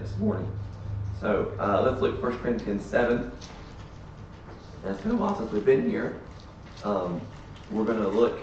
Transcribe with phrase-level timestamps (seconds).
[0.00, 0.50] this morning.
[1.20, 3.30] So uh, let's look at 1 Corinthians 7.
[4.84, 6.20] And it's been a while since we've been here.
[6.84, 7.20] Um,
[7.70, 8.38] we're going to look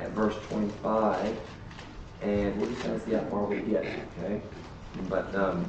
[0.00, 1.36] at verse 25,
[2.22, 3.84] and we're just going to see how far we get,
[4.18, 4.42] okay?
[5.08, 5.68] But um,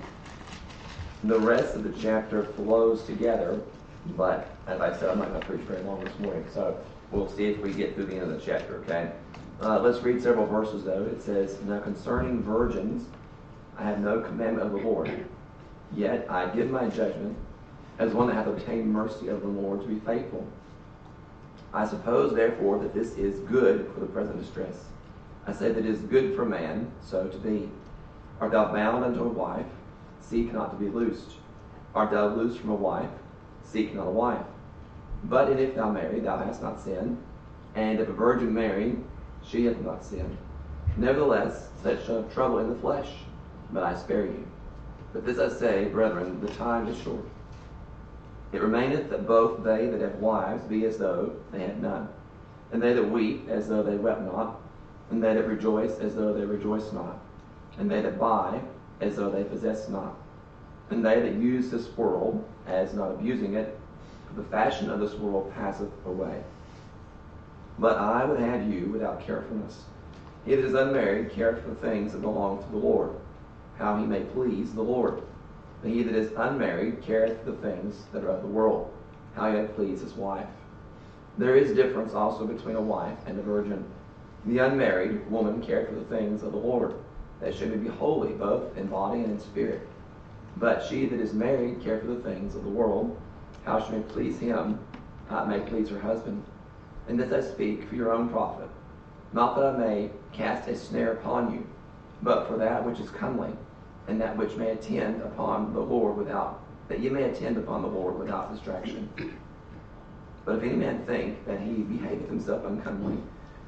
[1.24, 3.62] the rest of the chapter flows together,
[4.18, 6.78] but as I said, I'm not going to preach very long this morning, so
[7.12, 9.12] we'll see if we get through the end of the chapter, okay?
[9.62, 11.04] Uh, let's read several verses, though.
[11.04, 13.08] It says, Now concerning virgins,
[13.78, 15.26] I have no commandment of the Lord,
[15.96, 17.38] yet I give my judgment
[18.00, 20.46] as one that hath obtained mercy of the Lord to be faithful.
[21.74, 24.86] I suppose, therefore, that this is good for the present distress.
[25.48, 27.70] I say that it is good for man so to be.
[28.40, 29.66] Art thou bound unto a wife?
[30.20, 31.32] Seek not to be loosed.
[31.96, 33.10] Art thou loosed from a wife?
[33.64, 34.46] Seek not a wife.
[35.24, 37.22] But if thou marry, thou hast not sinned.
[37.76, 38.98] And if a virgin marry,
[39.46, 40.38] she hath not sinned.
[40.98, 43.10] Nevertheless, such shall have trouble in the flesh,
[43.72, 44.48] but I spare you.
[45.14, 47.26] But this I say, brethren, the time is short.
[48.52, 52.10] It remaineth that both they that have wives be as though they had none,
[52.72, 54.60] and they that weep as though they wept not,
[55.10, 57.20] and they that rejoice as though they rejoice not,
[57.78, 58.60] and they that buy
[59.00, 60.16] as though they possessed not,
[60.90, 63.78] and they that use this world as not abusing it,
[64.28, 66.44] for the fashion of this world passeth away.
[67.80, 69.84] But I would have you without carefulness.
[70.46, 73.12] He that is unmarried careth for things that belong to the Lord,
[73.78, 75.22] how he may please the Lord.
[75.82, 78.94] But he that is unmarried careth the things that are of the world,
[79.36, 80.48] how he may please his wife.
[81.38, 83.86] There is difference also between a wife and a virgin.
[84.46, 86.94] The unmarried woman careth for the things of the Lord,
[87.40, 89.88] that she may be holy both in body and in spirit.
[90.58, 93.20] But she that is married careth for the things of the world,
[93.64, 94.80] how she may please him,
[95.30, 96.44] how it may please her husband.
[97.08, 98.70] And this I speak for your own profit,
[99.34, 101.66] not that I may cast a snare upon you,
[102.24, 103.52] but for that which is comely,
[104.08, 107.88] and that which may attend upon the Lord without that ye may attend upon the
[107.88, 109.10] Lord without distraction.
[110.44, 113.18] But if any man think that he behaveth himself uncomely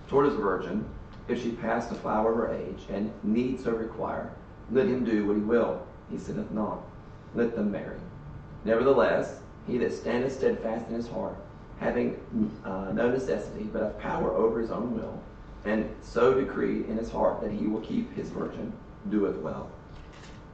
[0.09, 0.83] toward his virgin,
[1.29, 4.33] if she pass the flower of her age, and need so require,
[4.71, 6.81] let him do what he will, he sinneth not.
[7.33, 7.97] Let them marry.
[8.65, 11.37] Nevertheless, he that standeth steadfast in his heart,
[11.79, 12.19] having
[12.65, 15.22] uh, no necessity, but of power over his own will,
[15.65, 18.73] and so decreed in his heart that he will keep his virgin,
[19.09, 19.69] doeth well.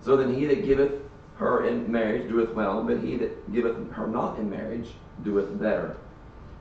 [0.01, 0.93] So then he that giveth
[1.37, 4.89] her in marriage doeth well, but he that giveth her not in marriage
[5.23, 5.97] doeth better.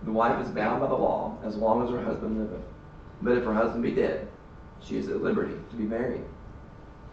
[0.03, 2.65] The wife is bound by the law as long as her husband liveth.
[3.21, 4.29] But if her husband be dead,
[4.81, 6.25] she is at liberty to be married,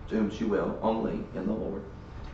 [0.10, 1.82] to whom she will, only in the Lord.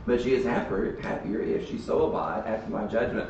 [0.06, 3.30] But she is happier, happier if she so abide after my judgment.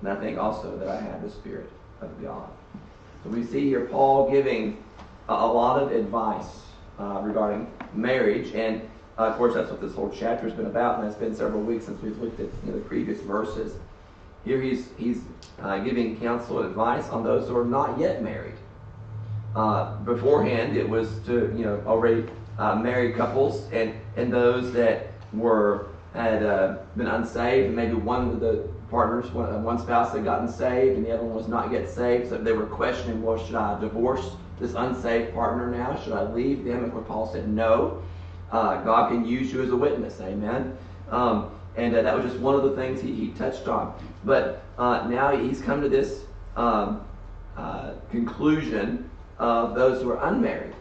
[0.00, 1.70] And I think also that I have the Spirit
[2.00, 2.48] of God.
[3.24, 4.82] So we see here Paul giving
[5.28, 6.46] a, lot of advice
[6.98, 8.54] uh, regarding marriage.
[8.54, 8.82] And
[9.18, 11.00] uh, of course, that's what this whole chapter has been about.
[11.00, 13.74] And it's been several weeks since we've looked at you know, the previous verses.
[14.44, 15.20] Here he's, he's
[15.60, 18.54] uh, giving counsel and advice on those who are not yet married.
[19.56, 22.24] Uh, beforehand, it was to you know already
[22.58, 28.28] uh, married couples and, and those that were had uh, been unsaved, and maybe one
[28.28, 31.70] of the partners, one, one spouse had gotten saved, and the other one was not
[31.70, 32.28] yet saved.
[32.28, 34.30] So they were questioning, well, should I divorce
[34.60, 36.00] this unsaved partner now?
[36.02, 36.84] Should I leave them?
[36.84, 38.02] And Paul said, no.
[38.50, 40.20] Uh, God can use you as a witness.
[40.20, 40.76] Amen.
[41.10, 43.94] Um, and uh, that was just one of the things he, he touched on.
[44.24, 46.24] But uh, now he's come to this
[46.56, 47.04] um,
[47.56, 49.08] uh, conclusion
[49.38, 50.74] of those who are unmarried.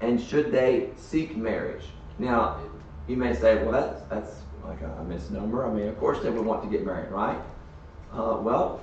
[0.00, 1.84] And should they seek marriage?
[2.18, 2.60] Now,
[3.06, 5.66] you may say, well, that's, that's like a, misnomer.
[5.66, 7.38] I mean, of course they would want to get married, right?
[8.12, 8.80] Uh, well,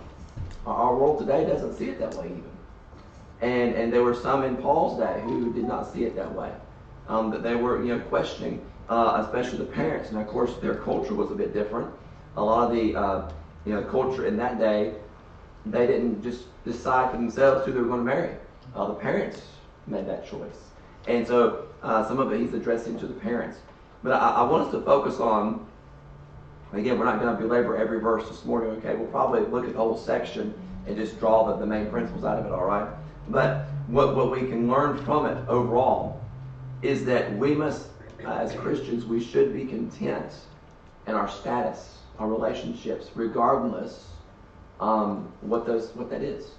[0.65, 2.56] our world today doesn't see it that way even.
[3.41, 6.51] And, and there were some in Paul's day who did not see it that way.
[7.07, 10.09] Um, that they were, you know, questioning, uh, especially the parents.
[10.09, 11.89] And of course, their culture was a bit different.
[12.35, 13.31] A lot of the, uh,
[13.65, 14.93] you know, culture in that day,
[15.65, 18.35] they didn't just decide for themselves who they were going to marry.
[18.75, 19.41] Uh, the parents
[19.87, 20.57] made that choice.
[21.07, 23.57] And so uh, some of it he's addressing to the parents.
[24.03, 25.65] But I, I want us to focus on,
[26.73, 28.95] again, we're not going to belabor every verse this morning, okay?
[28.95, 30.53] We'll probably look at the whole section
[30.85, 32.87] and just draw the, the main principles out of it, all right?
[33.29, 36.21] But what, what we can learn from it overall
[36.81, 37.87] is that we must,
[38.25, 40.33] as Christians, we should be content
[41.07, 44.07] in our status, our relationships, regardless
[44.79, 46.51] um, what those what that is.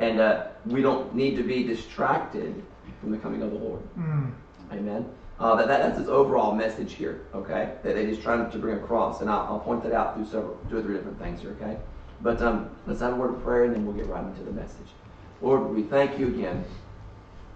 [0.00, 2.62] And uh, we don't need to be distracted
[3.00, 3.82] from the coming of the Lord.
[3.96, 4.32] Mm.
[4.72, 5.08] Amen.
[5.38, 7.74] Uh, that, that, that's his overall message here, okay?
[7.82, 9.20] That, that he's trying to bring across.
[9.20, 11.78] And I'll, I'll, point that out through several, two or three different things here, okay?
[12.20, 14.52] But um, let's have a word of prayer and then we'll get right into the
[14.52, 14.86] message.
[15.42, 16.64] Lord, we thank you again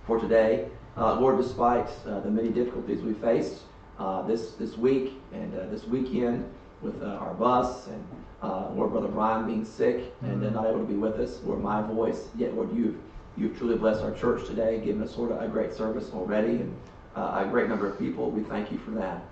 [0.09, 0.67] for today.
[0.97, 3.61] Uh, Lord, despite uh, the many difficulties we faced,
[4.01, 6.53] uh, this this week and uh, this weekend
[6.83, 8.05] with uh, our bus and
[8.43, 11.39] uh, Lord Brother Brian being sick and uh, not able to be with us.
[11.45, 12.27] Lord, my voice.
[12.37, 12.97] Yet Lord, you've
[13.37, 16.77] you've truly blessed our church today, given us sort of a great service already and
[17.15, 18.33] uh, a great number of people.
[18.33, 19.23] We thank you for that.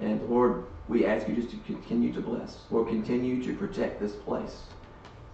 [0.00, 2.58] And Lord, we ask you just to continue to bless.
[2.70, 4.62] Lord, continue to protect this place.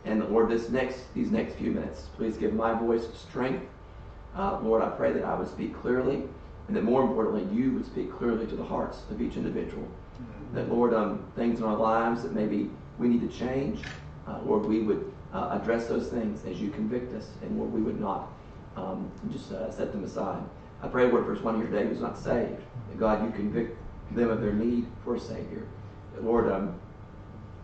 [0.05, 3.67] And Lord, this next these next few minutes, please give my voice strength.
[4.37, 6.23] Uh, Lord, I pray that I would speak clearly,
[6.69, 9.87] and that more importantly, you would speak clearly to the hearts of each individual.
[10.55, 13.83] That Lord, um, things in our lives that maybe we need to change,
[14.27, 17.83] uh, Lord, we would uh, address those things as you convict us, and Lord, we
[17.83, 18.29] would not
[18.77, 20.43] um, just uh, set them aside.
[20.83, 23.77] I pray, Lord, for one here today who's not saved, that God, you convict
[24.13, 25.67] them of their need for a Savior.
[26.15, 26.75] That, Lord, um,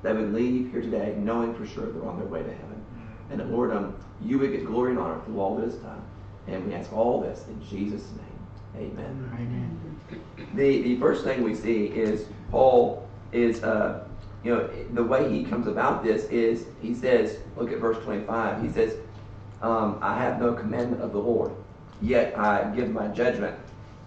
[0.02, 2.84] they would leave here today knowing for sure they're on their way to heaven.
[3.30, 6.02] And that, Lord, um, you would get glory and honor through all this time.
[6.46, 8.90] And we ask all this in Jesus' name.
[8.92, 9.30] Amen.
[9.34, 10.00] Amen.
[10.54, 14.06] The, the first thing we see is Paul is, uh,
[14.44, 18.62] you know, the way he comes about this is he says, look at verse 25.
[18.62, 18.96] He says,
[19.62, 21.52] um, I have no commandment of the Lord,
[22.00, 23.56] yet I give my judgment.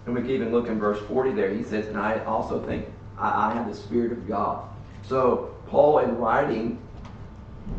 [0.06, 1.50] And we can even look in verse 40 there.
[1.50, 2.86] He says, and I also think
[3.18, 4.66] I, I have the Spirit of God.
[5.02, 6.78] So Paul, in writing,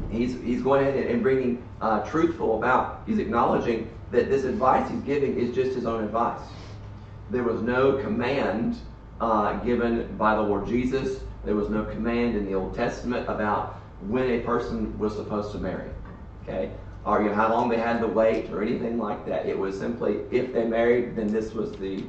[0.09, 5.01] he's, he's going ahead and bringing uh, truthful about, he's acknowledging that this advice he's
[5.01, 6.41] giving is just his own advice.
[7.29, 8.77] There was no command
[9.19, 11.21] uh, given by the Lord Jesus.
[11.45, 15.59] There was no command in the Old Testament about when a person was supposed to
[15.59, 15.89] marry.
[16.43, 16.71] Okay?
[17.05, 19.45] Or you know, how long they had to wait or anything like that.
[19.45, 22.03] It was simply if they married, then this was the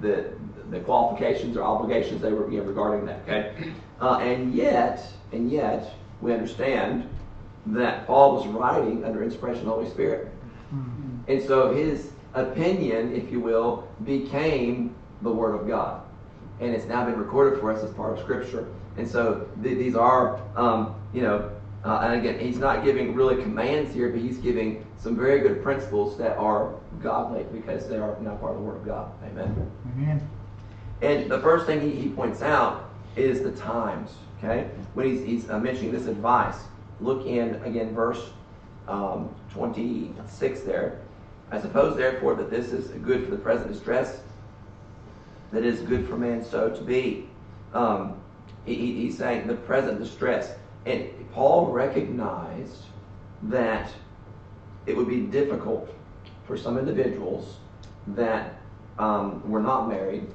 [0.00, 0.32] the
[0.70, 3.20] the qualifications or obligations they were you know, regarding that.
[3.22, 3.72] Okay?
[4.00, 7.08] Uh, and yet, and yet, we understand
[7.66, 10.28] that Paul was writing under inspiration of the Holy Spirit.
[11.28, 16.02] And so his opinion, if you will, became the Word of God.
[16.60, 18.68] And it's now been recorded for us as part of Scripture.
[18.96, 21.50] And so th- these are, um, you know,
[21.84, 25.62] uh, and again, he's not giving really commands here, but he's giving some very good
[25.62, 29.12] principles that are godly because they are now part of the Word of God.
[29.24, 29.70] Amen.
[29.96, 30.30] Amen.
[31.00, 34.14] And the first thing he, he points out is the times.
[34.42, 36.56] Okay, when he's, he's uh, mentioning this advice,
[37.00, 38.30] look in again verse
[38.88, 41.00] um, 26 there.
[41.52, 44.20] I suppose therefore that this is good for the present distress,
[45.52, 47.28] that is good for man so to be.
[47.72, 48.16] Um,
[48.64, 50.54] he, he- he's saying the present distress,
[50.86, 52.78] and Paul recognized
[53.44, 53.92] that
[54.86, 55.94] it would be difficult
[56.46, 57.58] for some individuals
[58.08, 58.56] that
[58.98, 60.26] um, were not married,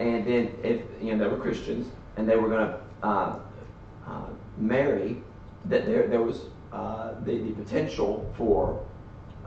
[0.00, 1.86] and then if you know they were Christians
[2.16, 3.38] and they were going to uh,
[4.06, 4.26] uh,
[4.56, 5.22] marry,
[5.66, 6.40] that there there was
[6.72, 8.84] uh, the, the potential for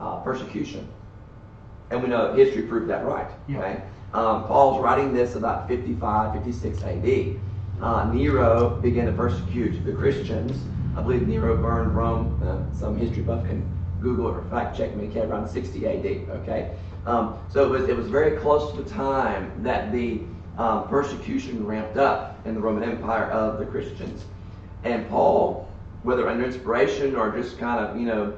[0.00, 0.88] uh, persecution,
[1.90, 3.30] and we know history proved that right.
[3.48, 3.58] Yeah.
[3.58, 3.82] Okay,
[4.14, 7.40] um, Paul's writing this about 55, 56 A.D.
[7.80, 10.58] Uh, Nero began to persecute the Christians.
[10.96, 12.40] I believe Nero burned Rome.
[12.42, 13.68] Uh, some history buff can
[14.00, 15.08] Google it or fact check me.
[15.08, 16.26] Okay, around 60 A.D.
[16.30, 16.74] Okay,
[17.04, 20.22] um, so it was it was very close to the time that the
[20.58, 24.24] um, persecution ramped up in the Roman Empire of the Christians,
[24.86, 25.68] and Paul,
[26.02, 28.34] whether under inspiration or just kind of you know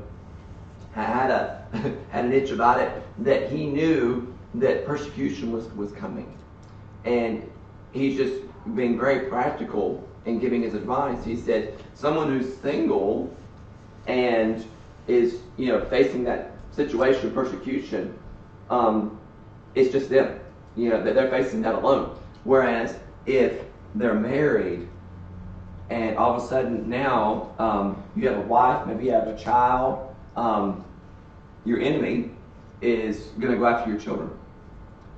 [0.92, 1.66] had a
[2.10, 6.36] had an itch about it that he knew that persecution was was coming,
[7.04, 7.48] and
[7.92, 8.42] he's just
[8.74, 11.24] being very practical in giving his advice.
[11.24, 13.34] He said, someone who's single
[14.06, 14.64] and
[15.06, 18.18] is you know facing that situation of persecution,
[18.70, 19.18] um,
[19.74, 20.40] it's just them.
[20.76, 22.18] You know that they're facing that alone.
[22.44, 23.60] Whereas if
[23.94, 24.88] they're married
[25.90, 29.36] and all of a sudden now um, you have a wife, maybe you have a
[29.36, 30.84] child, um,
[31.64, 32.30] your enemy
[32.80, 34.30] is going to go after your children.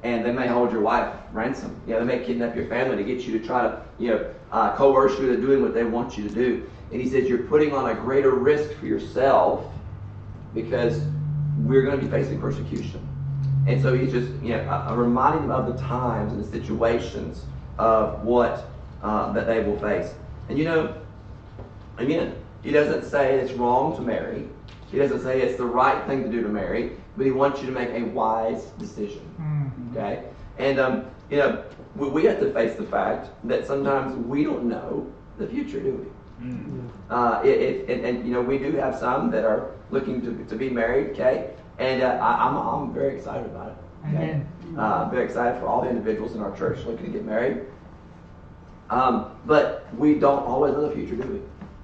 [0.02, 1.78] And they may hold your wife ransom.
[1.86, 4.74] Know, they may kidnap your family to get you to try to, you know, uh,
[4.74, 6.68] coerce you into doing what they want you to do.
[6.90, 9.64] And he says you're putting on a greater risk for yourself
[10.54, 11.02] because
[11.58, 13.06] we're going to be facing persecution.
[13.66, 17.44] And so he's just, you know, uh, reminding them of the times and the situations
[17.78, 18.70] of what
[19.02, 20.12] uh, that they will face.
[20.50, 21.00] And you know,
[21.98, 24.48] again, he doesn't say it's wrong to marry.
[24.90, 27.66] He doesn't say it's the right thing to do to marry, but he wants you
[27.66, 29.22] to make a wise decision.
[29.40, 29.92] Mm.
[29.96, 30.24] Okay?
[30.58, 31.64] And, um, you know,
[31.94, 35.92] we, we have to face the fact that sometimes we don't know the future, do
[35.92, 36.48] we?
[37.10, 40.44] Uh, it, it, and, and, you know, we do have some that are looking to,
[40.46, 41.54] to be married, okay?
[41.78, 43.76] And uh, I, I'm, I'm very excited about it.
[44.08, 44.24] Okay?
[44.24, 44.48] Amen.
[44.76, 47.62] Uh, very excited for all the individuals in our church looking to get married.
[48.90, 51.28] Um, but we don't always know the future, do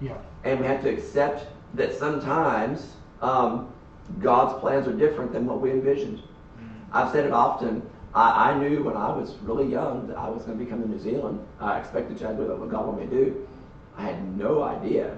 [0.00, 0.06] we?
[0.08, 0.16] Yeah.
[0.44, 3.72] And we have to accept that sometimes um,
[4.20, 6.22] God's plans are different than what we envisioned.
[6.92, 7.82] I've said it often.
[8.14, 10.88] I, I knew when I was really young that I was going to be coming
[10.88, 11.44] to New Zealand.
[11.60, 13.48] I expected to do what God wanted me to do.
[13.96, 15.16] I had no idea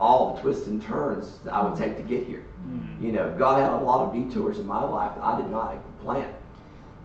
[0.00, 2.44] all the twists and turns that I would take to get here.
[2.66, 3.06] Mm-hmm.
[3.06, 5.76] You know, God had a lot of detours in my life that I did not
[6.00, 6.32] plan.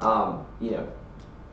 [0.02, 0.92] Um, you know,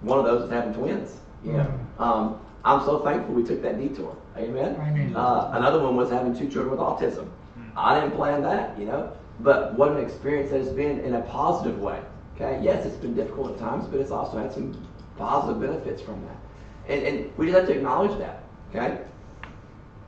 [0.01, 1.17] one of those is having twins.
[1.45, 2.03] You know, mm-hmm.
[2.03, 4.17] um, I'm so thankful we took that detour.
[4.37, 4.75] Amen.
[4.75, 5.17] Amen.
[5.17, 7.25] Uh, another one was having two children with autism.
[7.25, 7.79] Mm-hmm.
[7.79, 8.77] I didn't plan that.
[8.77, 12.01] You know, but what an experience that has been in a positive way.
[12.35, 16.23] Okay, yes, it's been difficult at times, but it's also had some positive benefits from
[16.27, 16.93] that.
[16.93, 18.43] And, and we just have to acknowledge that.
[18.71, 18.99] Okay?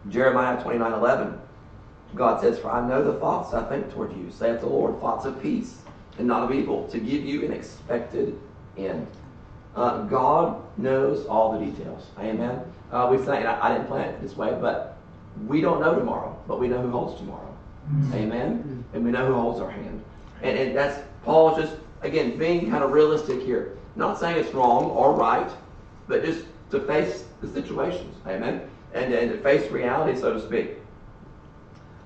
[0.09, 1.41] Jeremiah 29 11.
[2.15, 5.27] God says, For I know the thoughts I think toward you, saith the Lord, thoughts
[5.27, 5.77] of peace
[6.19, 8.39] and not of evil, to give you an expected
[8.77, 9.07] end.
[9.75, 12.07] Uh, God knows all the details.
[12.19, 12.61] Amen.
[12.91, 14.97] Uh, we say, I, I, didn't plan it this way, but
[15.47, 17.55] we don't know tomorrow, but we know who holds tomorrow.
[17.91, 18.15] Mm-hmm.
[18.15, 18.85] Amen.
[18.95, 20.03] And we know who holds our hand.
[20.43, 23.77] And, and that's Paul just again being kind of realistic here.
[23.95, 25.51] Not saying it's wrong or right,
[26.07, 28.17] but just to face the situations.
[28.27, 30.77] Amen and, and to face reality, so to speak.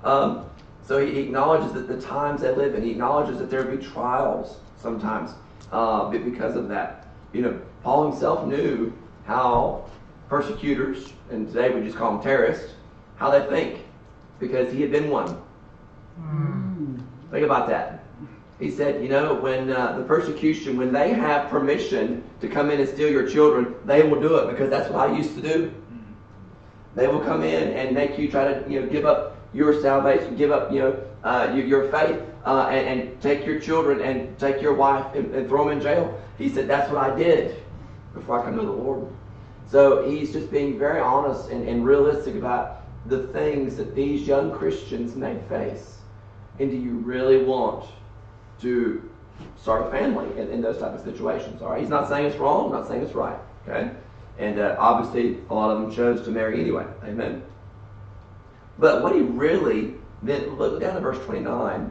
[0.05, 0.47] Um,
[0.85, 3.85] so he acknowledges that the times they live in, he acknowledges that there will be
[3.85, 5.31] trials sometimes
[5.71, 7.02] uh, because of that.
[7.33, 8.93] You know, Paul himself knew
[9.27, 9.85] how
[10.29, 12.73] persecutors, and today we just call them terrorists,
[13.17, 13.85] how they think
[14.39, 15.41] because he had been one.
[16.21, 17.01] Mm.
[17.31, 18.05] Think about that.
[18.59, 22.81] He said, you know, when uh, the persecution, when they have permission to come in
[22.81, 25.75] and steal your children, they will do it because that's what I used to do.
[26.95, 30.37] They will come in and make you try to, you know, give up your salvation,
[30.37, 34.37] give up, you know, uh, your, your, faith, uh, and, and, take your children and
[34.39, 36.21] take your wife and, and, throw them in jail.
[36.39, 37.63] He said, that's what I did
[38.15, 39.07] before I come to the Lord.
[39.71, 44.51] So he's just being very honest and, and realistic about the things that these young
[44.53, 45.99] Christians may face.
[46.59, 47.89] And do you really want
[48.61, 49.09] to
[49.57, 51.63] start a family in, in those type of situations?
[51.63, 51.81] All right.
[51.81, 52.73] He's not saying it's wrong.
[52.73, 53.39] not saying it's right.
[53.67, 53.91] Okay.
[54.39, 56.87] And uh, obviously, a lot of them chose to marry anyway.
[57.05, 57.43] Amen.
[58.79, 61.91] But what he really, meant, look down at verse 29.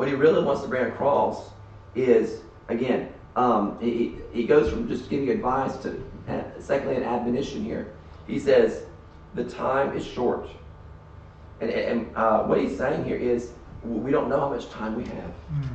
[0.00, 1.50] What he really wants to bring across
[1.94, 6.02] is, again, um, he, he goes from just giving advice to,
[6.58, 7.92] secondly, an admonition here.
[8.26, 8.84] He says,
[9.34, 10.48] the time is short.
[11.60, 13.52] And, and uh, what he's saying here is,
[13.84, 15.34] we don't know how much time we have.
[15.52, 15.68] Mm.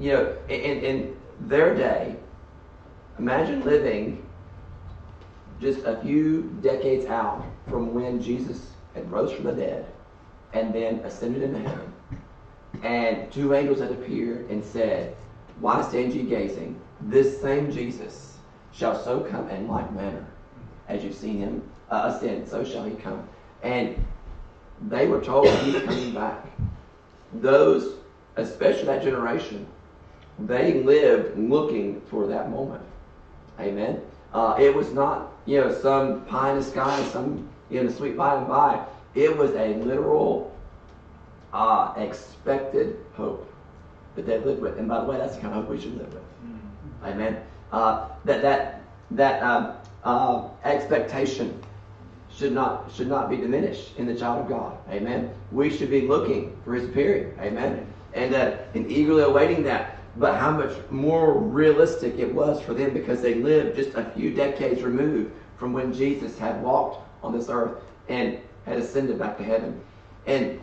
[0.00, 2.16] You know, in, in their day,
[3.18, 4.26] Imagine living
[5.60, 9.86] just a few decades out from when Jesus had rose from the dead
[10.52, 11.92] and then ascended into heaven.
[12.82, 15.16] And two angels had appeared and said,
[15.60, 16.80] Why stand ye gazing?
[17.00, 18.36] This same Jesus
[18.72, 20.26] shall so come in like manner
[20.88, 23.26] as you've seen him uh, ascend, so shall he come.
[23.62, 24.04] And
[24.88, 26.46] they were told he's coming back.
[27.34, 27.94] Those,
[28.36, 29.66] especially that generation,
[30.38, 32.82] they lived looking for that moment.
[33.58, 34.00] Amen.
[34.32, 38.16] Uh, it was not, you know, some pie in the sky, some, you know, sweet
[38.16, 38.84] by and by.
[39.14, 40.54] It was a literal,
[41.56, 43.50] uh, expected hope
[44.14, 44.78] that they lived with.
[44.78, 46.22] And by the way, that's the kind of hope we should live with.
[46.22, 47.06] Mm-hmm.
[47.06, 47.42] Amen.
[47.72, 48.82] Uh, that that
[49.12, 49.72] that um,
[50.04, 51.62] uh, expectation
[52.30, 54.76] should not should not be diminished in the child of God.
[54.90, 55.30] Amen.
[55.50, 57.34] We should be looking for His appearing.
[57.40, 57.86] Amen.
[58.12, 62.94] And uh, and eagerly awaiting that but how much more realistic it was for them
[62.94, 67.48] because they lived just a few decades removed from when Jesus had walked on this
[67.50, 69.78] earth and had ascended back to heaven.
[70.26, 70.58] And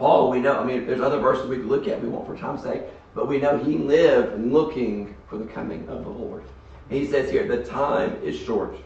[0.00, 2.34] Paul, we know, I mean, there's other verses we could look at, we won't for
[2.34, 6.42] time's sake, but we know he lived looking for the coming of the Lord.
[6.88, 8.78] he says here, the time is short.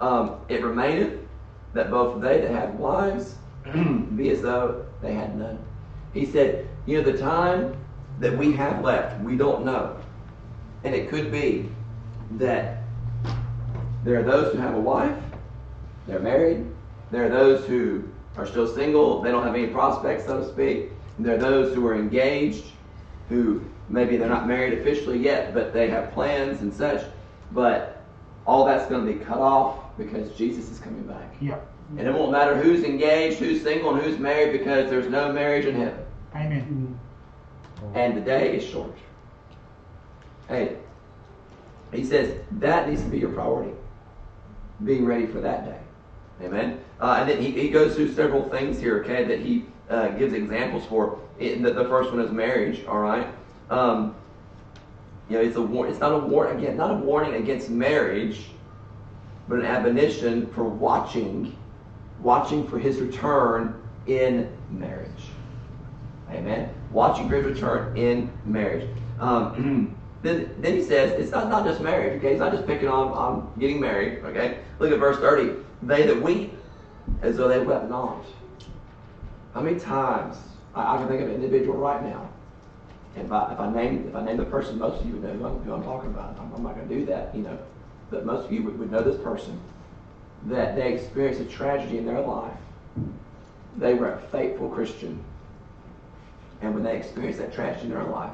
[0.00, 1.20] Um, it remaineth
[1.72, 3.36] that both they that have wives
[4.16, 5.56] be as though they had none.
[6.12, 7.76] He said, you know, the time
[8.18, 9.96] that we have left, we don't know.
[10.82, 11.68] And it could be
[12.38, 12.82] that
[14.02, 15.16] there are those who have a wife,
[16.08, 16.66] they're married,
[17.12, 18.02] there are those who
[18.40, 20.90] are still single, they don't have any prospects, so to speak.
[21.16, 22.64] And there are those who are engaged,
[23.28, 27.04] who maybe they're not married officially yet, but they have plans and such.
[27.52, 28.02] But
[28.46, 31.34] all that's going to be cut off because Jesus is coming back.
[31.40, 31.58] Yeah.
[31.98, 35.66] And it won't matter who's engaged, who's single, and who's married because there's no marriage
[35.66, 36.04] in heaven.
[36.34, 36.96] Amen
[37.80, 37.96] mm-hmm.
[37.96, 38.96] and the day is short.
[40.48, 40.76] Hey,
[41.92, 43.72] he says that needs to be your priority.
[44.84, 45.78] Being ready for that day.
[46.42, 46.80] Amen.
[47.00, 50.32] Uh, and then he, he goes through several things here, okay, that he uh, gives
[50.32, 51.18] examples for.
[51.38, 53.26] The, the, first one is marriage, all right?
[53.70, 54.14] Um,
[55.28, 58.46] you know, it's a war, it's not a war again, not a warning against marriage,
[59.48, 61.56] but an admonition for watching,
[62.20, 65.10] watching for his return in marriage.
[66.30, 68.88] Amen watching for His return in marriage.
[69.18, 72.32] Um, then, then he says, it's not, not just marriage, okay?
[72.32, 74.58] He's not just picking on, on getting married, okay?
[74.78, 75.64] Look at verse 30.
[75.82, 76.54] They that weep
[77.22, 78.24] as though they wept not.
[79.54, 80.36] How many times,
[80.74, 82.28] I, I can think of an individual right now,
[83.16, 85.32] if I, if I name if I name the person, most of you would know
[85.32, 86.38] who I'm, who I'm talking about.
[86.38, 87.58] I'm, I'm not going to do that, you know.
[88.10, 89.60] But most of you would, would know this person.
[90.46, 92.56] That they experienced a tragedy in their life.
[93.76, 95.22] They were a faithful Christian.
[96.60, 98.32] And when they experienced that tragedy in their life,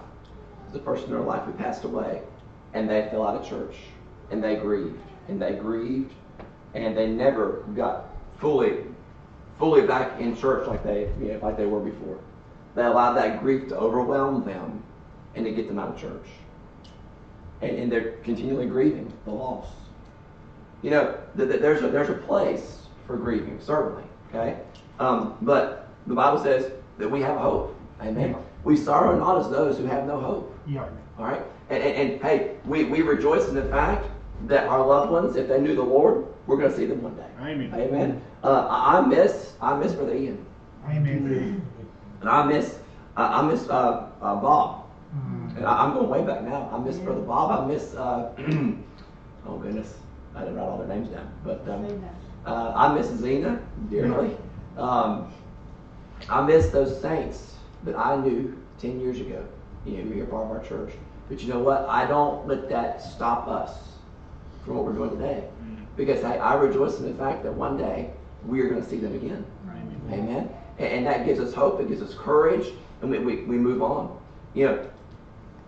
[0.73, 2.23] the person in their life who passed away,
[2.75, 3.77] and they fell out of church,
[4.31, 6.13] and they grieved, and they grieved,
[6.75, 8.07] and they never got
[8.39, 8.85] fully,
[9.59, 12.19] fully back in church like they, you know, like they were before.
[12.75, 14.83] They allowed that grief to overwhelm them
[15.35, 16.27] and to get them out of church.
[17.63, 19.67] And, and they're continually grieving the loss.
[20.83, 24.59] You know, th- th- there's, a, there's a place for grieving, certainly, okay?
[24.99, 27.75] Um, but the Bible says that we have hope.
[28.03, 28.31] Amen.
[28.31, 28.39] Yeah.
[28.65, 30.59] We sorrow not as those who have no hope.
[30.67, 30.87] Yeah.
[31.19, 31.43] All right?
[31.71, 34.07] And, and, and, hey, we, we rejoice in the fact
[34.47, 37.17] that our loved ones, if they knew the Lord, we're going to see them one
[37.17, 37.27] day.
[37.41, 37.73] Amen.
[37.75, 38.23] Amen.
[38.43, 40.45] Uh, I miss I miss Brother Ian.
[40.89, 41.67] Amen.
[42.21, 42.79] And I miss,
[43.17, 44.87] I, I miss uh, uh, Bob.
[45.15, 45.59] Mm-hmm.
[45.59, 46.71] And I, am going way back now.
[46.73, 47.05] I miss yeah.
[47.05, 47.65] Brother Bob.
[47.65, 48.33] I miss, uh,
[49.47, 49.95] oh goodness,
[50.35, 51.33] I didn't write all their names down.
[51.45, 52.05] But um,
[52.45, 53.61] uh, I miss Zena
[53.91, 54.37] dearly.
[54.77, 55.33] Um,
[56.29, 59.45] I miss those saints that I knew 10 years ago.
[59.85, 60.93] You know, you're part of our church.
[61.29, 61.87] But you know what?
[61.89, 63.73] I don't let that stop us
[64.65, 65.49] from what we're doing today.
[65.97, 68.11] Because I, I rejoice in the fact that one day
[68.47, 69.45] we are going to see them again.
[69.69, 70.01] Amen.
[70.13, 70.51] Amen.
[70.79, 74.19] And that gives us hope, it gives us courage, and we, we, we move on.
[74.55, 74.91] You know,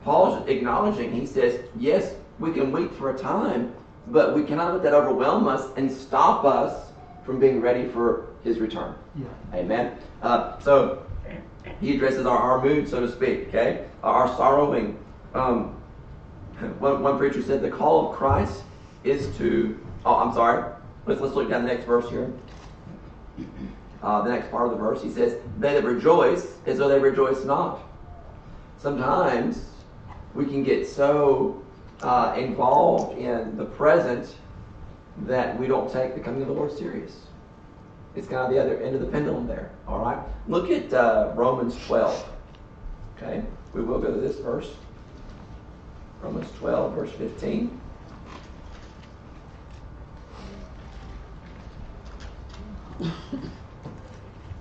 [0.04, 3.73] Paul's acknowledging, he says, yes, we can wait for a time,
[4.08, 6.92] but we cannot let that overwhelm us and stop us
[7.25, 8.94] from being ready for his return.
[9.16, 9.26] Yeah.
[9.54, 9.97] Amen.
[10.23, 11.04] Uh, so
[11.80, 13.87] he addresses our, our mood, so to speak, okay?
[14.02, 14.99] Our sorrowing.
[15.35, 15.75] Um,
[16.78, 18.62] one, one preacher said the call of Christ
[19.04, 20.73] is to, oh, I'm sorry.
[21.07, 22.33] Let's, let's look down the next verse here
[24.02, 26.99] uh, the next part of the verse, he says, They that rejoice as though they
[26.99, 27.80] rejoice not.
[28.78, 29.67] Sometimes
[30.34, 31.63] we can get so
[32.02, 34.37] uh, involved in the present
[35.23, 37.23] that we don't take the coming of the Lord serious.
[38.15, 39.71] It's kind of the other end of the pendulum there.
[39.87, 40.19] All right?
[40.47, 42.28] Look at uh, Romans 12.
[43.17, 43.43] Okay?
[43.75, 44.71] We will go to this verse.
[46.23, 47.77] Romans 12, verse 15.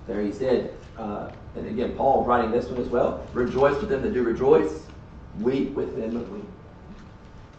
[0.08, 4.02] There he said, uh, and again, Paul writing this one as well rejoice with them
[4.02, 4.84] that do rejoice,
[5.40, 6.46] weep with them that weep.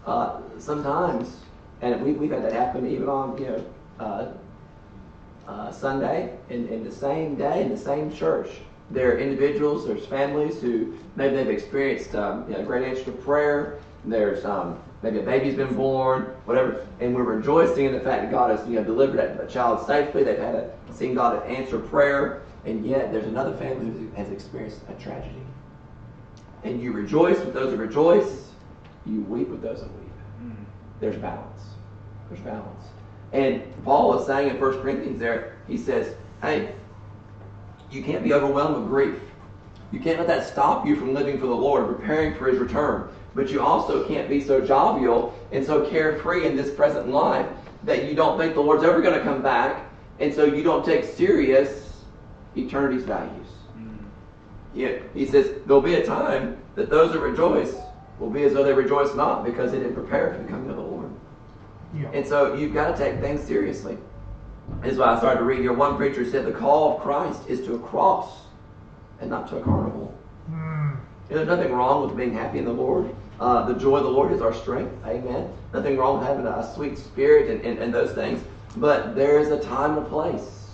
[0.06, 1.36] Uh, sometimes,
[1.82, 3.64] and we, we've had that happen even on, you know,
[4.00, 4.32] uh,
[5.46, 8.48] uh, Sunday, in, in the same day, in the same church.
[8.90, 13.12] There are individuals, there's families who maybe they've experienced um, you know, great answer to
[13.12, 13.78] prayer.
[14.04, 18.30] There's um, maybe a baby's been born, whatever, and we're rejoicing in the fact that
[18.30, 20.24] God has you know delivered a, a child safely.
[20.24, 24.80] They've had a, seen God answer prayer, and yet there's another family who has experienced
[24.88, 25.42] a tragedy.
[26.64, 28.48] And you rejoice with those who rejoice,
[29.06, 30.10] you weep with those that weep.
[30.42, 30.64] Mm-hmm.
[31.00, 31.62] There's balance.
[32.28, 32.84] There's balance.
[33.32, 36.72] And Paul was saying in 1 Corinthians there, he says, hey,
[37.90, 39.20] you can't be overwhelmed with grief.
[39.92, 43.08] You can't let that stop you from living for the Lord, preparing for his return.
[43.34, 47.46] But you also can't be so jovial and so carefree in this present life
[47.84, 49.86] that you don't think the Lord's ever going to come back,
[50.18, 52.02] and so you don't take serious
[52.56, 53.46] eternity's values.
[53.76, 53.98] Mm.
[54.74, 57.74] Yeah, he says there'll be a time that those that rejoice
[58.18, 60.76] will be as though they rejoice not because they didn't prepare for the coming of
[60.76, 61.10] the Lord.
[61.94, 62.10] Yeah.
[62.12, 63.96] And so you've got to take things seriously.
[64.82, 65.72] This is why I started to read here.
[65.72, 68.42] One preacher said the call of Christ is to a cross
[69.20, 70.14] and not to a carnival.
[71.28, 73.14] There's nothing wrong with being happy in the Lord.
[73.38, 74.92] Uh, the joy of the Lord is our strength.
[75.06, 75.52] Amen.
[75.72, 78.42] Nothing wrong with having a sweet spirit and, and, and those things.
[78.76, 80.70] But there is a time and a place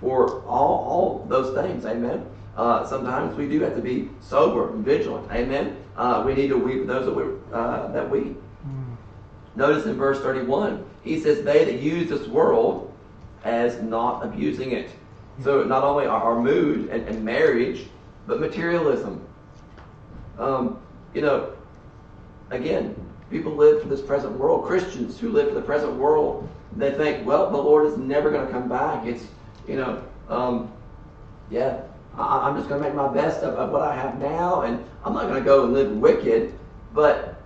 [0.00, 1.86] for all, all those things.
[1.86, 2.26] Amen.
[2.56, 5.30] Uh, sometimes we do have to be sober and vigilant.
[5.32, 5.76] Amen.
[5.96, 8.20] Uh, we need to weep those that we, uh, that we.
[8.20, 8.96] Mm.
[9.56, 12.92] Notice in verse 31, he says, They that use this world
[13.44, 14.90] as not abusing it.
[15.42, 17.86] So not only our, mood and, and marriage,
[18.26, 19.26] but materialism.
[20.38, 20.78] Um,
[21.14, 21.52] you know,
[22.50, 22.94] again,
[23.30, 24.64] people live for this present world.
[24.64, 28.46] Christians who live for the present world, they think, well, the Lord is never going
[28.46, 29.06] to come back.
[29.06, 29.24] It's,
[29.66, 30.72] you know, um,
[31.50, 31.82] yeah,
[32.16, 34.84] I, am just going to make my best of, of, what I have now, and
[35.04, 36.54] I'm not going to go and live wicked,
[36.94, 37.40] but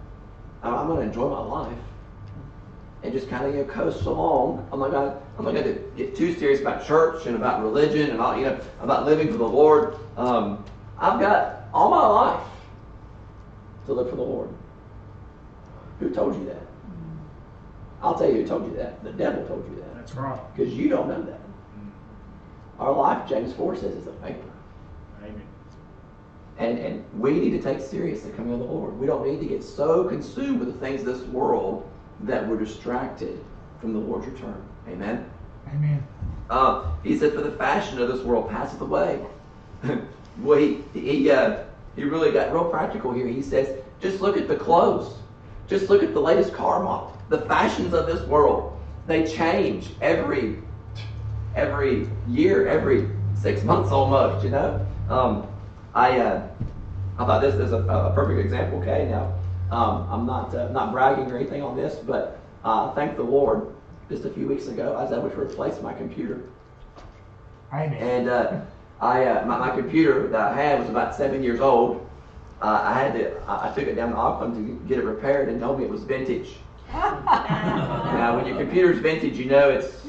[0.63, 1.79] I'm going to enjoy my life
[3.03, 4.67] and just kind of you know, coast along.
[4.73, 7.63] I'm not going to I'm not going to get too serious about church and about
[7.63, 9.97] religion and all you know about living for the Lord.
[10.17, 10.65] Um,
[10.99, 12.47] I've got all my life
[13.87, 14.49] to live for the Lord.
[16.01, 16.63] Who told you that?
[18.03, 19.03] I'll tell you who told you that.
[19.03, 19.95] The devil told you that.
[19.95, 20.41] That's right.
[20.55, 21.41] Because you don't know that.
[22.79, 24.51] Our life, James 4 says, is a vapor.
[25.23, 25.43] Amen.
[26.59, 28.99] And, and we need to take serious the coming of the Lord.
[28.99, 31.89] We don't need to get so consumed with the things of this world
[32.21, 33.43] that we're distracted
[33.81, 34.63] from the Lord's return.
[34.89, 35.29] Amen?
[35.69, 36.07] Amen.
[36.51, 39.25] Uh, he said, For the fashion of this world passeth away.
[40.39, 41.65] well, he, he, uh,
[41.97, 43.27] he really got real practical here.
[43.27, 45.15] He says, Just look at the clothes.
[45.67, 47.17] Just look at the latest car model.
[47.29, 50.59] The fashions of this world, they change every
[51.57, 54.87] every year, every six months almost, you know?
[55.09, 55.49] Um,
[55.95, 56.47] I, uh,
[57.19, 59.09] I thought this is a, a perfect example, okay?
[59.11, 59.33] Now,
[59.75, 63.75] um, I'm not, uh, not bragging or anything on this, but uh, thank the Lord,
[64.11, 66.43] just a few weeks ago, I was able to replace my computer.
[67.73, 67.95] Amen.
[67.95, 68.61] And uh,
[69.01, 72.09] I, uh, my, my computer that I had was about seven years old.
[72.63, 75.49] Uh, I had to, I, I took it down to Auckland to get it repaired
[75.49, 76.57] and told me it was vintage.
[76.93, 80.07] now, when your computer's vintage, you know it's.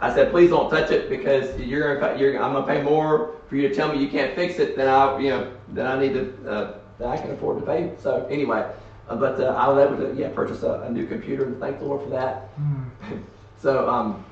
[0.00, 3.56] I said, please don't touch it because you're gonna, you're, I'm gonna pay more for
[3.56, 6.12] you to tell me you can't fix it than I, you know, than I need
[6.14, 7.92] to, uh, that I can afford to pay.
[8.02, 8.70] So anyway,
[9.08, 11.78] uh, but uh, I was able to, yeah, purchase a, a new computer and thank
[11.78, 12.48] the Lord for that.
[12.58, 13.22] Mm.
[13.64, 14.22] So um,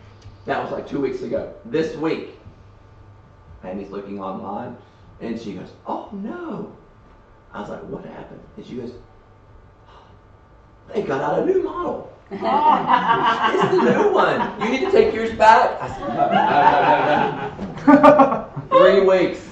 [0.44, 1.54] that was like two weeks ago.
[1.64, 2.38] This week,
[3.64, 4.76] Andy's looking online,
[5.20, 6.74] and she goes, "Oh no!"
[7.52, 8.92] I was like, "What happened?" And she goes,
[10.92, 12.12] "They got out a new model.
[12.30, 14.60] it's the new one.
[14.60, 18.48] You need to take yours back." I said, "No, no, no, no, no."
[18.78, 19.48] Three weeks,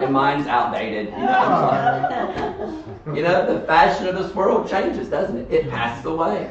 [0.00, 1.06] and mine's outdated.
[1.06, 2.72] You know, I'm
[3.06, 5.50] like, you know, the fashion of this world changes, doesn't it?
[5.50, 6.50] It passes away.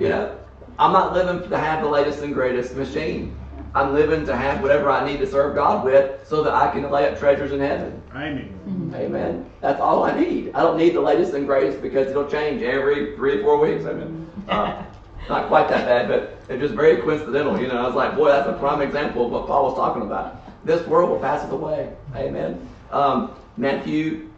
[0.00, 0.38] You know,
[0.78, 3.36] I'm not living to have the latest and greatest machine.
[3.74, 6.90] I'm living to have whatever I need to serve God with so that I can
[6.90, 8.02] lay up treasures in heaven.
[8.14, 8.92] Amen.
[8.94, 9.50] Amen.
[9.60, 10.52] That's all I need.
[10.54, 13.84] I don't need the latest and greatest because it'll change every three to four weeks.
[13.84, 14.28] Amen.
[14.48, 14.82] Uh,
[15.28, 17.60] not quite that bad, but it's just very coincidental.
[17.60, 20.02] You know, I was like, boy, that's a prime example of what Paul was talking
[20.02, 20.42] about.
[20.64, 21.92] This world will pass away.
[22.16, 22.68] Amen.
[22.90, 24.30] Um, Matthew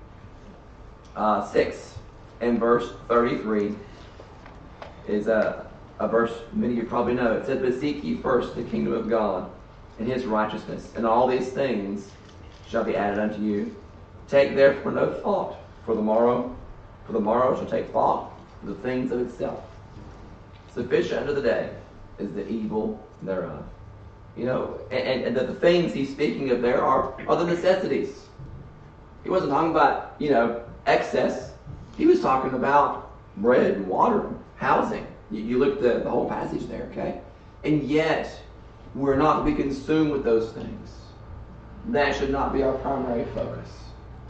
[1.17, 1.95] uh, 6
[2.43, 3.75] and verse 33
[5.09, 5.67] is a,
[5.99, 7.33] a verse many of you probably know.
[7.33, 9.51] It says, But seek ye first the kingdom of God
[9.99, 12.11] and his righteousness, and all these things
[12.69, 13.75] shall be added unto you.
[14.29, 16.57] Take therefore no thought for the morrow,
[17.07, 19.63] for the morrow shall take thought for the things of itself.
[20.75, 21.71] Sufficient unto the day
[22.19, 23.65] is the evil thereof.
[24.37, 28.23] You know, and, and the, things he's speaking of there are, are the necessities.
[29.23, 31.53] He wasn't talking about, you know, excess.
[31.99, 35.07] He was talking about bread and water, housing.
[35.33, 37.21] You, you look at the, the whole passage there, okay?
[37.65, 38.39] And yet,
[38.95, 40.91] we're not to be consumed with those things.
[41.89, 43.69] That should not be our primary focus.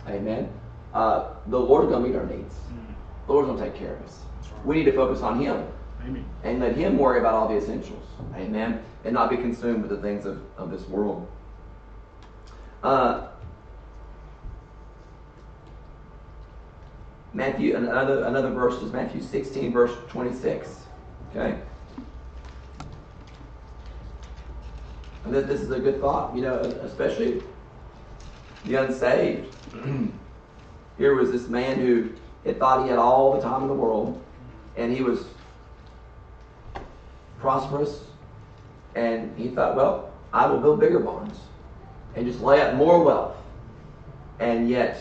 [0.08, 0.48] Amen.
[0.94, 2.54] Uh, the Lord's going to meet our needs.
[3.26, 4.20] The Lord's going to take care of us.
[4.64, 5.66] We need to focus on Him
[6.04, 6.24] Amen.
[6.44, 8.04] and let Him worry about all the essentials.
[8.34, 8.82] Amen.
[9.04, 11.28] And not be consumed with the things of, of this world.
[12.82, 13.28] Uh,
[17.34, 20.81] Matthew, another, another verse is Matthew 16, verse 26.
[21.34, 21.58] Okay?
[25.24, 27.42] And this, this is a good thought, you know, especially
[28.64, 29.54] the unsaved.
[30.98, 32.10] Here was this man who
[32.44, 34.22] had thought he had all the time in the world,
[34.76, 35.24] and he was
[37.40, 38.04] prosperous,
[38.94, 41.38] and he thought, well, I will build bigger barns
[42.14, 43.36] and just lay out more wealth.
[44.38, 44.98] And yet,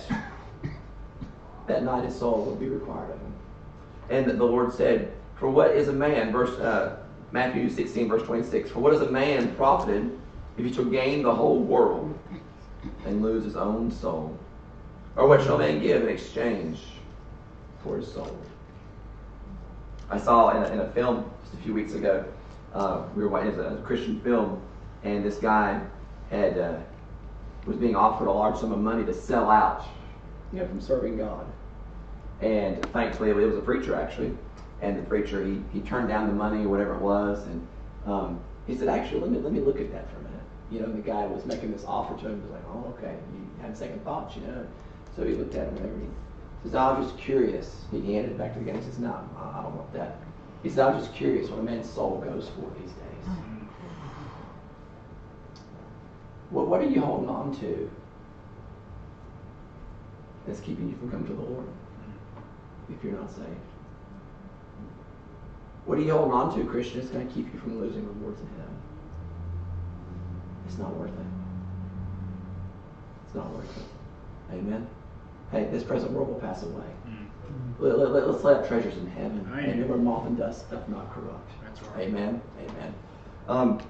[1.67, 3.33] that night his soul will be required of him.
[4.09, 6.97] And the Lord said, For what is a man, verse uh,
[7.31, 10.11] Matthew 16, verse 26, for what is a man profited
[10.55, 12.15] if he shall gain the whole world
[13.07, 14.37] and lose his own soul?
[15.15, 16.77] Or what shall man give in exchange
[17.83, 18.37] for his soul?
[20.11, 22.23] I saw in a, in a film just a few weeks ago,
[22.75, 24.61] uh, we were watching a, a Christian film,
[25.03, 25.81] and this guy
[26.29, 26.77] had uh,
[27.65, 29.87] was being offered a large sum of money to sell out,
[30.51, 31.47] know, from serving God.
[32.41, 34.37] And thankfully, it was a preacher actually,
[34.81, 37.67] and the preacher he, he turned down the money or whatever it was, and
[38.05, 40.39] um, he said, actually, let me let me look at that for a minute.
[40.71, 42.35] You know, the guy was making this offer to him.
[42.35, 43.15] He was like, oh, okay.
[43.33, 44.65] He had second thoughts, you know.
[45.15, 46.13] So he looked at him and.
[46.63, 47.85] He says, I was just curious.
[47.89, 48.77] He handed it back to the guy.
[48.77, 50.17] He says, no, I don't want that.
[50.61, 53.35] He said, I was just curious what a man's soul goes for these days.
[56.51, 57.89] What, what are you holding on to
[60.45, 61.67] that's keeping you from coming to the Lord
[62.89, 63.47] if you're not saved?
[65.85, 68.39] What are you holding on to, Christian, that's going to keep you from losing rewards
[68.39, 68.75] in heaven?
[70.67, 71.25] It's not worth it.
[73.25, 74.53] It's not worth it.
[74.53, 74.87] Amen?
[75.51, 76.83] Hey, this present world will pass away.
[77.79, 79.45] Let, let, let- let's lay up treasures in heaven.
[79.51, 79.69] Amen.
[79.69, 81.49] And where moth and dust doth not corrupt.
[81.63, 82.07] That's right.
[82.07, 82.41] Amen.
[82.59, 82.93] Amen.
[83.47, 83.81] Um,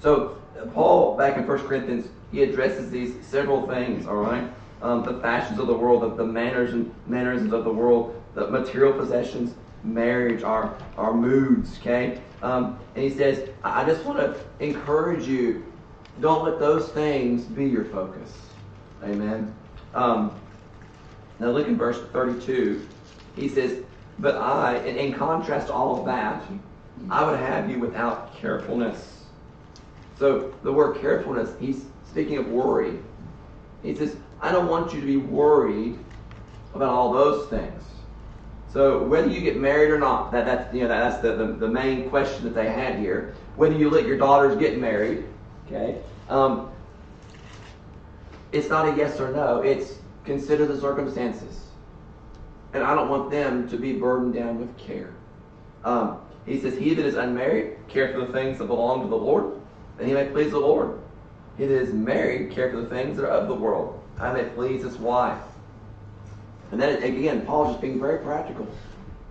[0.00, 4.06] so uh, Paul, back in 1 Corinthians, he addresses these several things.
[4.06, 4.50] All right,
[4.82, 8.48] um, the fashions of the world, the, the manners and mannerisms of the world, the
[8.50, 9.54] material possessions,
[9.86, 11.78] marriage, our our moods.
[11.78, 15.64] Okay, um, and he says, I just want to encourage you.
[16.20, 18.32] Don't let those things be your focus.
[19.04, 19.54] Amen.
[19.94, 20.38] Um,
[21.38, 22.86] now look in verse 32.
[23.34, 23.82] He says,
[24.18, 26.42] But I, and in contrast to all of that,
[27.10, 29.24] I would have you without carefulness.
[30.18, 32.98] So the word carefulness, he's speaking of worry.
[33.82, 35.98] He says, I don't want you to be worried
[36.74, 37.82] about all those things.
[38.76, 41.46] So whether you get married or not, that, that's you know that, that's the, the,
[41.54, 43.34] the main question that they had here.
[43.56, 45.24] Whether you let your daughters get married,
[45.64, 45.98] okay?
[46.28, 46.70] Um,
[48.52, 49.62] it's not a yes or no.
[49.62, 49.94] It's
[50.26, 51.68] consider the circumstances.
[52.74, 55.14] And I don't want them to be burdened down with care.
[55.82, 59.16] Um, he says, He that is unmarried, care for the things that belong to the
[59.16, 59.58] Lord,
[59.96, 60.98] that he may please the Lord.
[61.56, 64.44] He that is married, care for the things that are of the world, I may
[64.50, 65.40] please his wife.
[66.72, 68.66] And then again, Paul's just being very practical.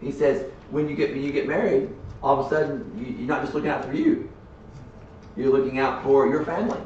[0.02, 1.89] He says, when you get when you get married,
[2.24, 4.30] all of a sudden you, you're not just looking out for you.
[5.36, 6.80] You're looking out for your family.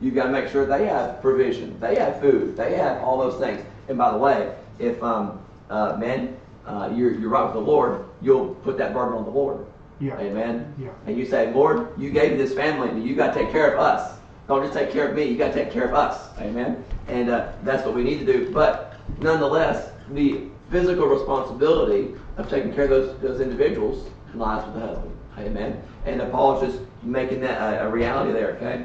[0.00, 3.40] You've got to make sure they have provision, they have food, they have all those
[3.40, 3.64] things.
[3.88, 8.04] And by the way, if um, uh, men, uh, you're, you're right with the Lord,
[8.20, 9.64] you'll put that burden on the Lord.
[10.00, 10.18] Yeah.
[10.18, 10.74] Amen.
[10.78, 10.90] Yeah.
[11.06, 13.72] And you say, Lord, you gave me this family, and you got to take care
[13.72, 14.18] of us.
[14.48, 15.24] Don't just take care of me.
[15.24, 16.28] You got to take care of us.
[16.38, 16.84] Amen.
[17.08, 18.52] And uh, that's what we need to do.
[18.52, 24.80] But nonetheless, the physical responsibility of taking care of those those individuals lies with the
[24.80, 25.16] husband.
[25.38, 25.82] Amen.
[26.04, 28.56] And uh, Paul's just making that a, a reality there.
[28.56, 28.84] Okay.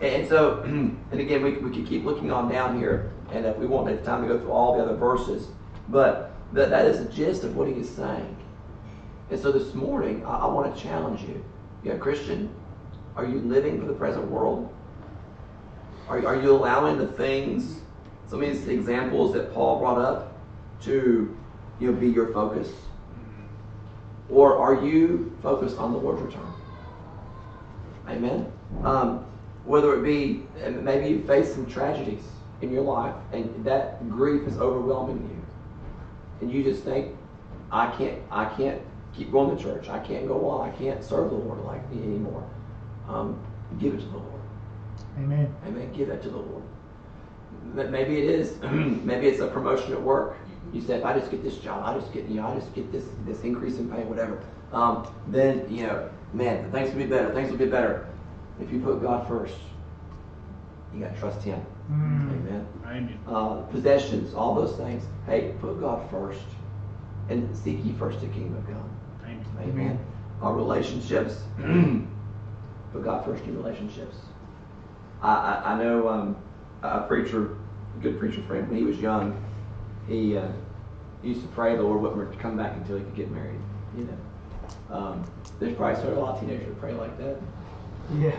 [0.00, 3.66] And so, and again, we, we could keep looking on down here, and uh, we
[3.66, 5.48] won't have time to go through all the other verses,
[5.88, 8.36] but that, that is the gist of what he is saying.
[9.30, 11.44] And so this morning, I, I want to challenge you.
[11.84, 12.50] You know, Christian,
[13.16, 14.72] are you living for the present world?
[16.08, 17.80] Are, are you allowing the things,
[18.28, 20.38] some of these examples that Paul brought up,
[20.82, 21.36] to
[21.80, 22.70] you know, be your focus?
[24.30, 26.52] Or are you focused on the Lord's return?
[28.08, 28.52] Amen.
[28.84, 29.24] Um,
[29.64, 32.22] whether it be maybe you face some tragedies
[32.60, 35.44] in your life, and that grief is overwhelming you,
[36.40, 37.16] and you just think,
[37.70, 38.80] I can't, I can't
[39.14, 39.88] keep going to church.
[39.88, 40.70] I can't go on.
[40.70, 42.48] I can't serve the Lord like me anymore.
[43.08, 43.42] Um,
[43.78, 44.40] give it to the Lord.
[45.18, 45.54] Amen.
[45.66, 45.92] Amen.
[45.92, 46.62] Give that to the Lord.
[47.76, 48.58] M- Maybe it is.
[48.62, 50.36] maybe it's a promotion at work.
[50.72, 52.74] You say, if I just get this job, I just get, you know, I just
[52.74, 54.42] get this this increase in pay, whatever.
[54.72, 57.32] Um, then you know, man, things will be better.
[57.32, 58.06] Things will be better
[58.60, 59.54] if you put God first.
[60.94, 61.64] You got to trust Him.
[61.90, 62.30] Mm.
[62.30, 62.66] Amen.
[62.84, 63.18] Amen.
[63.26, 65.04] Uh, possessions, all those things.
[65.26, 66.44] Hey, put God first,
[67.30, 68.84] and seek ye first the kingdom of God.
[69.24, 69.46] Amen.
[69.62, 69.98] Amen.
[70.42, 71.42] Our relationships.
[72.92, 74.16] Put God first in relationships.
[75.20, 76.36] I, I, I know um,
[76.82, 77.56] a preacher,
[77.96, 79.42] a good preacher friend, when he was young,
[80.06, 80.48] he uh,
[81.22, 83.60] used to pray the Lord wouldn't come back until he could get married.
[83.96, 87.36] You know, um, there's probably still a lot of teenagers that pray like that.
[88.18, 88.38] Yeah.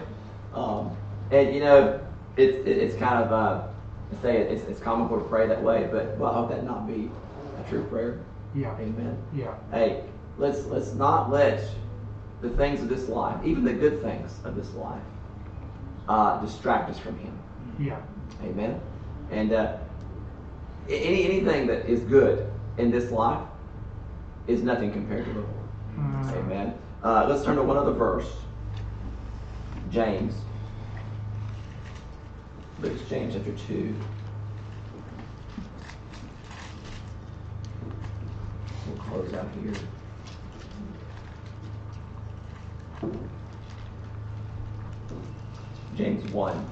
[0.54, 0.96] Um,
[1.32, 2.00] and you know,
[2.38, 3.68] it's it, it's kind of uh,
[4.12, 6.64] I say it, it's, it's comical to pray that way, but well, I hope that
[6.64, 7.12] not be
[7.60, 8.20] a true prayer.
[8.56, 8.76] Yeah.
[8.80, 9.54] Amen Yeah.
[9.72, 10.04] hey,
[10.38, 11.64] let's let's not let
[12.42, 15.02] the things of this life, even the good things of this life,
[16.08, 17.38] uh, distract us from Him.
[17.78, 18.00] Yeah.
[18.44, 18.80] Amen.
[19.32, 19.78] And uh,
[20.88, 23.46] any anything that is good in this life
[24.48, 25.54] is nothing compared to the Lord.
[25.98, 26.38] Mm.
[26.38, 26.74] Amen.
[27.04, 28.30] Uh, let's turn to one other verse.
[29.92, 30.34] James.
[32.82, 33.96] Look at James chapter two.
[38.88, 39.74] We'll close out here.
[46.00, 46.70] James 1.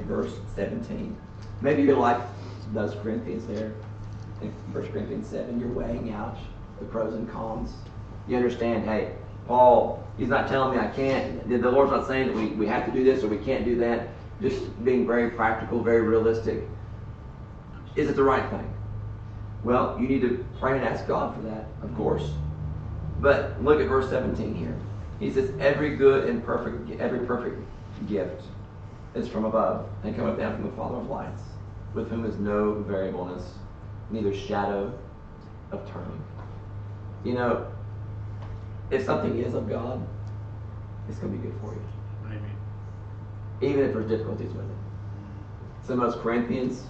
[0.00, 1.16] Verse 17.
[1.60, 2.20] Maybe you're like
[2.72, 3.72] those Corinthians there.
[4.40, 6.36] In 1 Corinthians 7, you're weighing out
[6.78, 7.72] the pros and cons.
[8.26, 9.14] You understand, hey,
[9.46, 11.48] Paul, he's not telling me I can't.
[11.48, 13.76] The Lord's not saying that we, we have to do this or we can't do
[13.76, 14.08] that.
[14.40, 16.64] Just being very practical, very realistic.
[17.94, 18.72] Is it the right thing?
[19.62, 22.30] Well, you need to pray and ask God for that, of course.
[23.20, 24.76] But look at verse 17 here.
[25.20, 27.60] He says, Every good and perfect, every perfect
[28.08, 28.42] gift
[29.14, 31.42] is from above and cometh down from the Father of lights,
[31.94, 33.44] with whom is no variableness,
[34.10, 34.92] neither shadow
[35.70, 36.22] of turning.
[37.24, 37.66] You know,
[38.90, 40.06] if something is of God,
[41.08, 41.82] it's going to be good for you.
[42.26, 42.56] Amen.
[43.60, 44.76] even if there's difficulties with it.
[45.86, 46.84] Some of those Corinthians,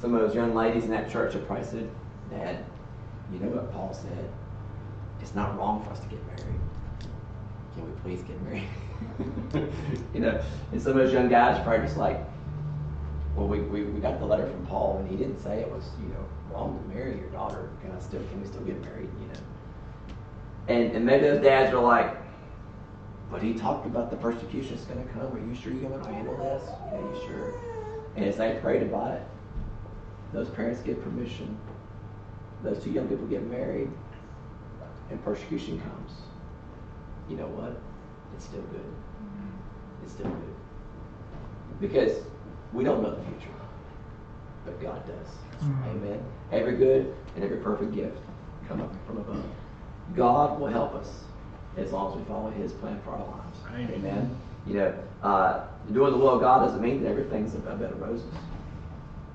[0.00, 1.90] some of those young ladies in that church have probably said,
[2.30, 2.64] Dad,
[3.32, 4.30] you know what Paul said?
[5.20, 6.60] It's not wrong for us to get married.
[7.80, 9.72] Can we please get married?
[10.14, 12.20] you know, and some of those young guys are probably just like,
[13.34, 15.84] well, we, we, we got the letter from Paul, and he didn't say it was,
[16.02, 17.70] you know, wrong to marry your daughter.
[17.82, 19.08] Can I still, can we still get married?
[19.20, 19.40] You know,
[20.68, 22.16] and and maybe those dads are like,
[23.30, 25.32] but he talked about the persecution that's going to come.
[25.32, 26.68] Are you sure you're going to handle this?
[26.68, 27.54] Are you sure?
[28.16, 29.22] And as they prayed about it,
[30.32, 31.56] those parents get permission.
[32.62, 33.90] Those two young people get married,
[35.08, 36.12] and persecution comes.
[37.30, 37.80] You know what?
[38.34, 38.84] It's still good.
[40.02, 40.54] It's still good.
[41.80, 42.24] Because
[42.72, 43.54] we don't know the future,
[44.64, 45.62] but God does.
[45.62, 45.90] Mm.
[45.90, 46.24] Amen.
[46.50, 48.18] Every good and every perfect gift
[48.66, 49.44] come up from above.
[50.16, 51.08] God will help us
[51.76, 53.58] as long as we follow His plan for our lives.
[53.68, 53.92] Amen.
[53.94, 54.36] Amen.
[54.66, 58.00] You know, uh, doing the will of God doesn't mean that everything's a bed of
[58.00, 58.26] roses.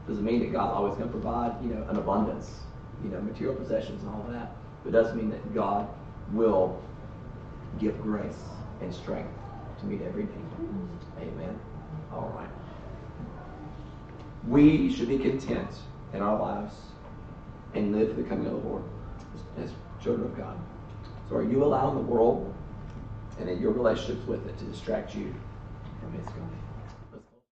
[0.07, 2.51] Doesn't mean that God's always going to provide, you know, an abundance,
[3.03, 4.51] you know, material possessions and all that.
[4.83, 5.87] But it does mean that God
[6.31, 6.81] will
[7.79, 8.43] give grace
[8.81, 9.31] and strength
[9.79, 10.31] to meet every need.
[11.19, 11.59] Amen.
[12.11, 12.49] All right.
[14.47, 15.69] We should be content
[16.13, 16.73] in our lives
[17.73, 18.83] and live for the coming of the Lord
[19.61, 20.57] as, children of God.
[21.29, 22.53] So are you allowing the world
[23.39, 25.33] and your relationships with it to distract you
[25.99, 26.64] from His going?